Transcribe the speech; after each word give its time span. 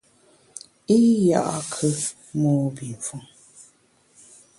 I 0.97 0.99
ya’kù 1.29 1.89
mobifon. 2.39 3.21